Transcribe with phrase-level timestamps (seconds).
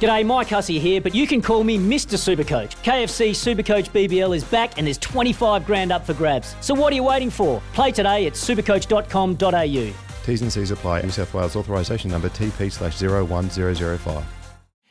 [0.00, 2.16] G'day, Mike Hussey here, but you can call me Mr.
[2.18, 2.76] Supercoach.
[2.82, 6.54] KFC Supercoach BBL is back and there's 25 grand up for grabs.
[6.60, 7.62] So what are you waiting for?
[7.72, 9.94] Play today at supercoach.com.au.
[10.26, 11.02] T's and C's apply.
[11.02, 14.24] New South Wales authorisation number TP slash 01005.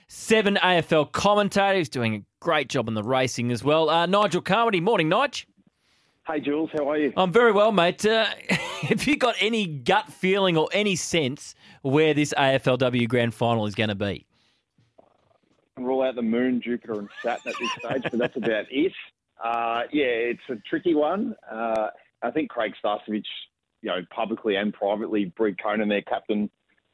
[0.07, 3.89] Seven AFL commentators doing a great job in the racing as well.
[3.89, 5.45] Uh, Nigel Carmody, morning, Nige.
[6.25, 7.13] Hey, Jules, how are you?
[7.15, 8.03] I'm very well, mate.
[8.05, 13.67] Uh, have you got any gut feeling or any sense where this AFLW Grand Final
[13.67, 14.25] is going to be?
[15.77, 18.93] Rule out the moon, Jupiter, and Saturn at this stage, but that's about it.
[19.43, 21.35] Uh, yeah, it's a tricky one.
[21.49, 21.87] Uh,
[22.21, 23.25] I think Craig Starcevich,
[23.81, 26.49] you know, publicly and privately, Brie Koenen, their captain,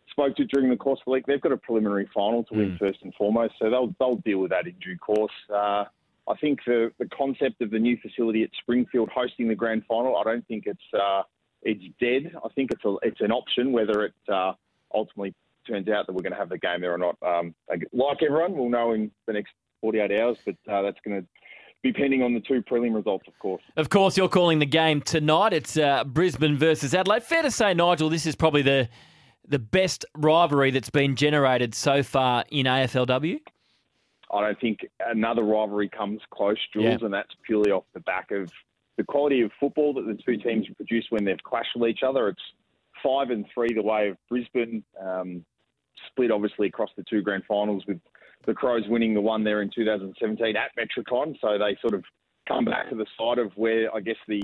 [0.09, 1.25] spoke to during the course of the week.
[1.27, 2.79] They've got a preliminary final to win mm.
[2.79, 5.31] first and foremost, so they'll they'll deal with that in due course.
[5.53, 5.85] Uh,
[6.27, 10.17] I think the the concept of the new facility at Springfield hosting the grand final,
[10.17, 11.21] I don't think it's uh,
[11.61, 12.33] it's dead.
[12.43, 14.53] I think it's a it's an option whether it uh,
[14.93, 15.33] ultimately
[15.67, 17.17] turns out that we're going to have the game there or not.
[17.21, 17.53] Um,
[17.93, 21.27] like everyone, we'll know in the next 48 hours, but uh, that's going to
[21.83, 23.63] be pending on the two prelim results, of course.
[23.75, 25.53] Of course, you're calling the game tonight.
[25.53, 27.23] It's uh, Brisbane versus Adelaide.
[27.23, 28.89] Fair to say, Nigel, this is probably the
[29.47, 33.39] the best rivalry that's been generated so far in AFLW.
[34.31, 37.05] I don't think another rivalry comes close, Jules, yeah.
[37.05, 38.49] and that's purely off the back of
[38.97, 42.29] the quality of football that the two teams produce when they've clashed with each other.
[42.29, 42.41] It's
[43.03, 44.83] five and three the way of Brisbane.
[45.03, 45.43] Um,
[46.07, 47.99] split obviously across the two grand finals with
[48.45, 51.35] the Crows winning the one there in 2017 at Metricon.
[51.41, 52.03] So they sort of
[52.47, 54.41] come back to the side of where I guess the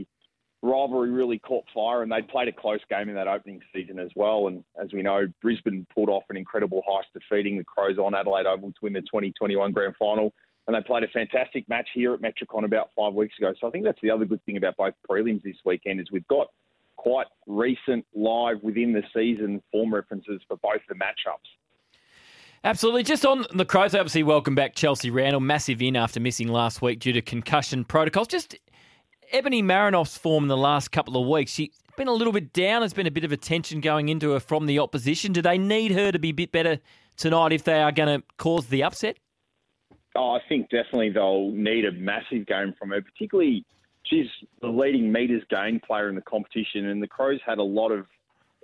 [0.62, 4.10] rivalry really caught fire and they played a close game in that opening season as
[4.16, 4.48] well.
[4.48, 8.46] And as we know, Brisbane pulled off an incredible heist defeating the Crows on Adelaide
[8.46, 10.34] Oval to win the 2021 grand final.
[10.68, 13.54] And they played a fantastic match here at Metricon about five weeks ago.
[13.60, 16.28] So I think that's the other good thing about both prelims this weekend is we've
[16.28, 16.48] got
[16.98, 21.48] quite recent live within the season form references for both the matchups.
[22.64, 23.04] Absolutely.
[23.04, 25.40] Just on the Crows, obviously, welcome back Chelsea Randall.
[25.40, 28.28] Massive in after missing last week due to concussion protocols.
[28.28, 28.58] Just
[29.32, 31.52] Ebony Marinoff's form in the last couple of weeks.
[31.52, 32.82] She's been a little bit down.
[32.82, 35.34] There's been a bit of a tension going into her from the opposition.
[35.34, 36.80] Do they need her to be a bit better
[37.16, 39.18] tonight if they are going to cause the upset?
[40.16, 43.66] Oh, I think definitely they'll need a massive game from her, particularly
[44.10, 44.28] she's
[44.62, 48.06] the leading meters gain player in the competition, and the Crows had a lot of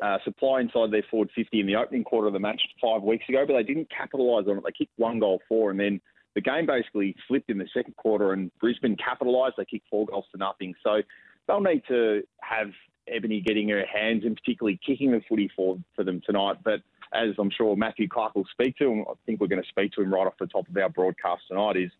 [0.02, 3.28] uh, supply inside their forward 50 in the opening quarter of the match five weeks
[3.30, 4.64] ago, but they didn't capitalise on it.
[4.66, 6.02] They kicked one goal four, and then
[6.36, 9.56] the game basically flipped in the second quarter, and Brisbane capitalised.
[9.58, 10.74] They kicked four goals to nothing.
[10.84, 11.02] So
[11.48, 12.72] they'll need to have
[13.08, 16.58] Ebony getting her hands and particularly kicking the footy for, for them tonight.
[16.64, 16.82] But
[17.14, 19.92] as I'm sure Matthew Clarke will speak to, and I think we're going to speak
[19.94, 21.92] to him right off the top of our broadcast tonight, is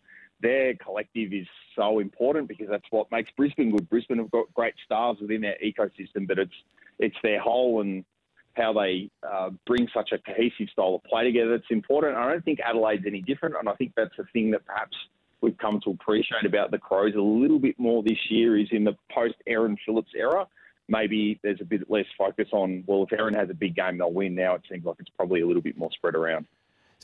[0.44, 3.88] their collective is so important because that's what makes Brisbane good.
[3.88, 6.52] Brisbane have got great stars within their ecosystem, but it's
[6.98, 8.04] it's their whole and
[8.52, 12.16] how they uh, bring such a cohesive style of play together that's important.
[12.16, 14.96] I don't think Adelaide's any different, and I think that's a thing that perhaps
[15.40, 18.84] we've come to appreciate about the Crows a little bit more this year is in
[18.84, 20.46] the post Erin Phillips era.
[20.88, 24.12] Maybe there's a bit less focus on, well, if Erin has a big game, they'll
[24.12, 24.34] win.
[24.34, 26.46] Now it seems like it's probably a little bit more spread around.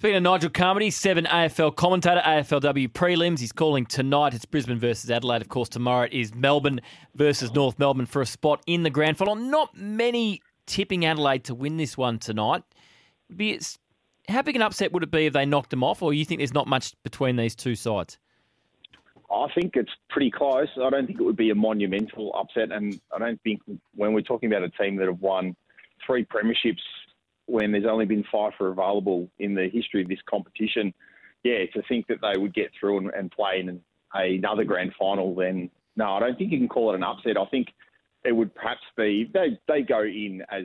[0.01, 3.41] Speaking of Nigel Carmody, seven AFL commentator, AFLW prelims.
[3.41, 4.33] He's calling tonight.
[4.33, 5.43] It's Brisbane versus Adelaide.
[5.43, 6.81] Of course, tomorrow it is Melbourne
[7.15, 9.35] versus North Melbourne for a spot in the grand final.
[9.37, 12.63] Not many tipping Adelaide to win this one tonight.
[13.37, 13.61] Be
[14.27, 16.39] how big an upset would it be if they knocked them off, or you think
[16.39, 18.17] there's not much between these two sides?
[19.31, 20.69] I think it's pretty close.
[20.83, 23.61] I don't think it would be a monumental upset, and I don't think
[23.95, 25.55] when we're talking about a team that have won
[26.07, 26.81] three premierships
[27.51, 30.95] when there's only been five available in the history of this competition,
[31.43, 33.81] yeah, to think that they would get through and, and play in
[34.15, 37.37] another grand final, then no, I don't think you can call it an upset.
[37.37, 37.69] I think
[38.25, 40.65] it would perhaps be they they go in as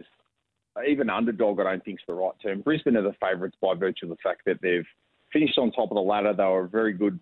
[0.87, 1.59] even underdog.
[1.59, 2.61] I don't think is the right term.
[2.61, 4.85] Brisbane are the favourites by virtue of the fact that they've
[5.31, 6.33] finished on top of the ladder.
[6.33, 7.19] They were a very good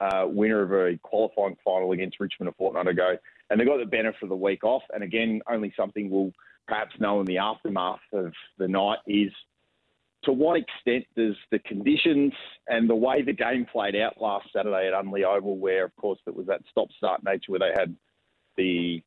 [0.00, 3.16] uh, winner of a qualifying final against Richmond a fortnight ago,
[3.50, 4.82] and they got the benefit of the week off.
[4.94, 6.32] And again, only something will
[6.66, 9.32] perhaps know in the aftermath of the night is
[10.24, 12.32] to what extent does the conditions
[12.68, 16.20] and the way the game played out last Saturday at Unley Oval, where of course
[16.26, 17.94] it was that stop-start nature where they had
[18.56, 19.02] the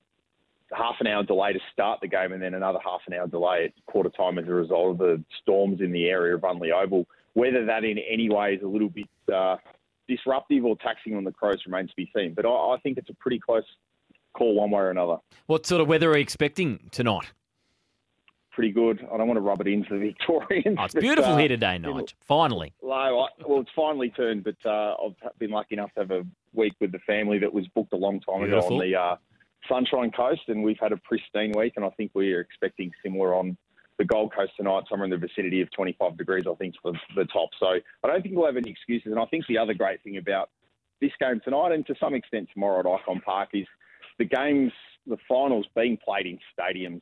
[0.74, 3.66] half an hour delay to start the game and then another half an hour delay
[3.66, 7.06] at quarter time as a result of the storms in the area of Unley Oval.
[7.34, 9.58] whether that in any way is a little bit uh,
[10.08, 12.34] disruptive or taxing on the Crows remains to be seen.
[12.34, 13.64] But I, I think it's a pretty close
[14.34, 15.18] call one way or another.
[15.46, 17.32] What sort of weather are you expecting tonight?
[18.56, 19.06] Pretty good.
[19.14, 20.78] I don't want to rub it into the Victorians.
[20.80, 22.14] Oh, it's but, beautiful uh, here today, Nige.
[22.26, 22.74] Finally.
[22.82, 23.28] Low.
[23.46, 26.24] Well, it's finally turned, but uh, I've been lucky enough to have a
[26.54, 28.68] week with the family that was booked a long time Beautiful.
[28.68, 29.16] ago on the uh,
[29.68, 33.36] Sunshine Coast, and we've had a pristine week, and I think we are expecting similar
[33.36, 33.58] on
[33.98, 37.26] the Gold Coast tonight, somewhere in the vicinity of 25 degrees, I think, for the
[37.26, 37.50] top.
[37.60, 40.18] So I don't think we'll have any excuses, and I think the other great thing
[40.18, 40.50] about
[41.02, 43.68] this game tonight, and to some extent tomorrow at Ikon Park, is
[44.18, 44.72] the games,
[45.08, 47.02] the finals being played in stadiums.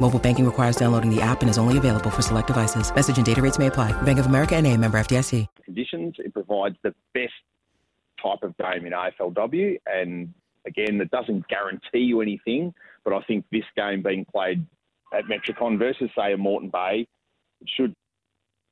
[0.00, 2.94] Mobile banking requires downloading the app and is only available for select devices.
[2.94, 3.92] Message and data rates may apply.
[4.02, 5.46] Bank of America and a member FDIC.
[5.64, 6.14] conditions.
[6.18, 7.32] It provides the best
[8.22, 10.32] type of game in AFLW, and
[10.66, 12.74] again, that doesn't guarantee you anything.
[13.04, 14.66] But I think this game being played
[15.14, 17.06] at Metricon versus, say, a Moreton Bay
[17.66, 17.94] should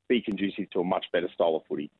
[0.08, 1.90] be conducive to a much better style of footy.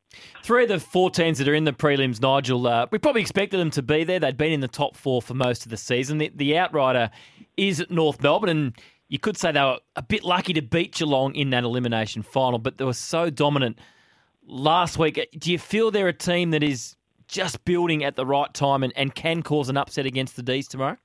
[0.43, 3.59] Three of the four teams that are in the prelims, Nigel, uh, we probably expected
[3.59, 4.21] them to be there.
[4.21, 6.19] They'd been in the top four for most of the season.
[6.19, 7.11] The, the outrider
[7.57, 8.77] is North Melbourne, and
[9.15, 12.59] you could say they were a bit lucky to beat Geelong in that elimination final,
[12.59, 13.79] but they were so dominant
[14.45, 15.29] last week.
[15.39, 16.97] Do you feel they're a team that is
[17.29, 20.67] just building at the right time and, and can cause an upset against the D's
[20.67, 20.97] tomorrow?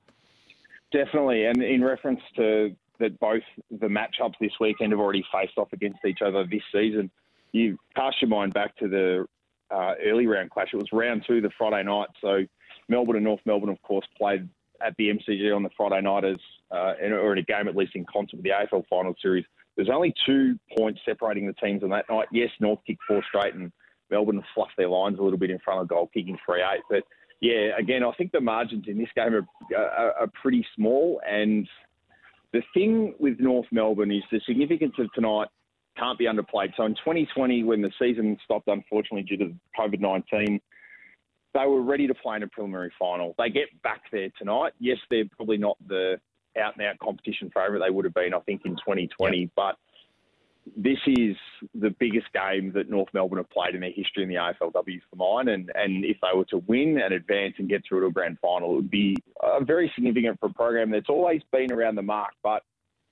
[0.90, 5.72] Definitely, and in reference to that, both the matchups this weekend have already faced off
[5.72, 7.12] against each other this season.
[7.52, 9.24] You cast your mind back to the
[9.70, 10.70] uh, early round clash.
[10.72, 12.08] It was round two, the Friday night.
[12.20, 12.40] So
[12.88, 14.48] Melbourne and North Melbourne, of course, played
[14.84, 16.38] at the MCG on the Friday night as,
[16.70, 19.44] uh, in, or in a game at least in concert with the AFL Final Series.
[19.76, 22.28] There's only two points separating the teams on that night.
[22.32, 23.72] Yes, North kicked four straight, and
[24.10, 26.82] Melbourne fluffed their lines a little bit in front of goal, kicking three eight.
[26.90, 27.04] But
[27.40, 29.46] yeah, again, I think the margins in this game are,
[29.76, 31.20] are, are pretty small.
[31.26, 31.66] And
[32.52, 35.48] the thing with North Melbourne is the significance of tonight
[35.96, 36.72] can't be underplayed.
[36.76, 40.60] So in 2020, when the season stopped, unfortunately, due to COVID 19,
[41.52, 43.34] they were ready to play in a preliminary final.
[43.38, 44.72] They get back there tonight.
[44.78, 46.20] Yes, they're probably not the
[46.58, 49.76] out and out competition favourite they would have been, I think, in 2020, but
[50.76, 51.36] this is
[51.74, 55.16] the biggest game that North Melbourne have played in their history in the AFLW for
[55.16, 55.48] mine.
[55.48, 58.38] And, and if they were to win and advance and get through to a grand
[58.40, 62.02] final, it would be uh, very significant for a program that's always been around the
[62.02, 62.32] mark.
[62.42, 62.62] But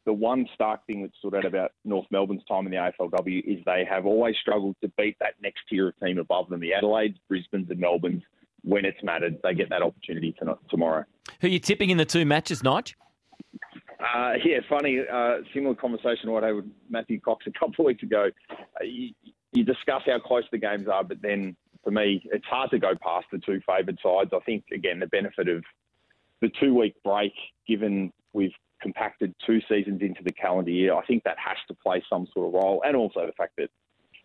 [0.05, 3.64] the one stark thing that stood out about North Melbourne's time in the AFLW is
[3.64, 7.19] they have always struggled to beat that next tier of team above them, the Adelaides,
[7.29, 8.23] Brisbane's, and Melbourne's.
[8.62, 11.05] When it's mattered, they get that opportunity tonight, tomorrow.
[11.40, 12.94] Who are you tipping in the two matches, Nige?
[14.00, 15.00] Uh, yeah, funny.
[15.11, 18.31] Uh, similar conversation what I had with Matthew Cox a couple of weeks ago.
[18.50, 19.11] Uh, you,
[19.53, 22.93] you discuss how close the games are, but then for me, it's hard to go
[23.03, 24.31] past the two favoured sides.
[24.35, 25.65] I think again the benefit of
[26.41, 27.33] the two-week break,
[27.67, 32.03] given we've compacted two seasons into the calendar year, I think that has to play
[32.09, 33.71] some sort of role, and also the fact that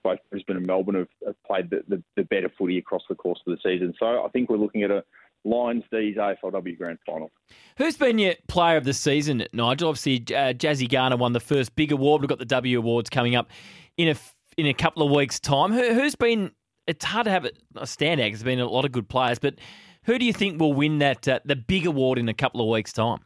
[0.03, 3.39] both Brisbane and Melbourne have, have played the, the, the better footy across the course
[3.47, 3.93] of the season.
[3.97, 5.03] So I think we're looking at a
[5.45, 7.31] Lions D's AFLW Grand Final.
[7.77, 9.89] Who's been your player of the season, Nigel?
[9.89, 12.21] Obviously, uh, Jazzy Garner won the first big award.
[12.21, 13.49] We've got the W Awards coming up
[13.97, 14.15] in a
[14.57, 15.71] in a couple of weeks' time.
[15.71, 16.51] Who, who's been?
[16.87, 18.29] It's hard to have a, a standout.
[18.31, 19.55] 'cause There's been a lot of good players, but
[20.03, 22.67] who do you think will win that uh, the big award in a couple of
[22.67, 23.19] weeks' time?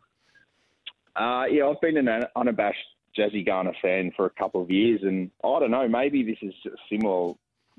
[1.16, 2.78] Uh, yeah, I've been an unabashed
[3.18, 6.54] Jazzy Garner fan for a couple of years, and I don't know, maybe this is
[6.90, 7.34] similar.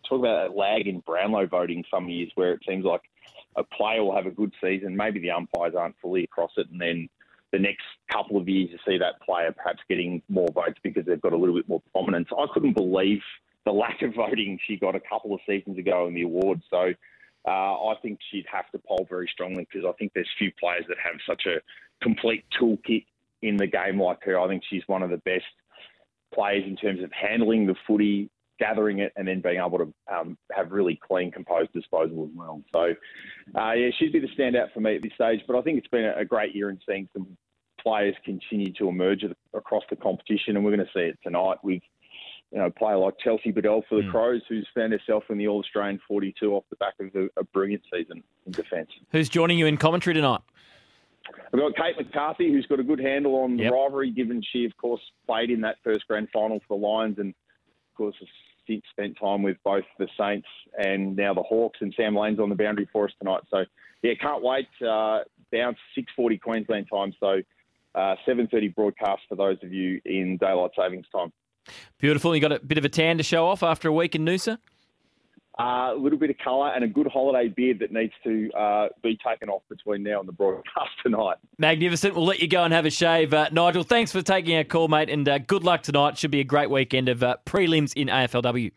[0.09, 3.03] Talk about a lag in Brownlow voting some years where it seems like
[3.59, 6.81] a player will have a good season, maybe the umpires aren't fully across it, and
[6.81, 7.09] then
[7.53, 11.21] the next couple of years you see that player perhaps getting more votes because they've
[11.21, 12.29] got a little bit more prominence.
[12.37, 13.21] I couldn't believe
[13.65, 16.63] the lack of voting she got a couple of seasons ago in the awards.
[16.71, 16.93] So
[17.47, 20.85] uh, I think she'd have to poll very strongly because I think there's few players
[20.89, 21.61] that have such a
[22.03, 23.07] complete toolkit
[23.43, 24.39] in the game like her.
[24.39, 25.45] I think she's one of the best
[26.35, 30.37] players in terms of handling the footy, gathering it, and then being able to um,
[30.53, 32.63] have really clean, composed disposal as well.
[32.73, 32.95] So,
[33.59, 35.41] uh, yeah, she'd be the standout for me at this stage.
[35.47, 37.27] But I think it's been a great year in seeing some
[37.81, 39.25] players continue to emerge
[39.55, 41.83] across the competition, and we're going to see it tonight with.
[42.51, 44.11] You know, a player like Chelsea Biddell for the Mm.
[44.11, 47.45] Crows, who's found herself in the All Australian 42 off the back of a, a
[47.45, 48.89] brilliant season in defence.
[49.13, 50.41] Who's joining you in commentary tonight?
[51.53, 53.71] We've got Kate McCarthy, who's got a good handle on Yep.
[53.71, 57.19] the rivalry, given she, of course, played in that first grand final for the Lions
[57.19, 58.15] and, of course,
[58.91, 60.49] spent time with both the Saints
[60.79, 63.43] and now the Hawks, and Sam Lane's on the boundary for us tonight.
[63.51, 63.65] So,
[64.03, 64.69] yeah, can't wait.
[64.81, 65.21] Uh,
[65.51, 67.43] bounce 6:40 Queensland time, so
[67.95, 71.33] uh, 7:30 broadcast for those of you in daylight savings time.
[71.99, 72.35] Beautiful.
[72.35, 74.59] You got a bit of a tan to show off after a week in Noosa.
[75.59, 78.89] Uh, a little bit of colour and a good holiday beard that needs to uh,
[79.03, 81.37] be taken off between now and the broadcast tonight.
[81.59, 82.15] Magnificent.
[82.15, 83.35] We'll let you go and have a shave.
[83.35, 86.17] Uh, Nigel, thanks for taking our call, mate, and good luck tonight.
[86.17, 88.71] Should be a great weekend of prelims in AFLW.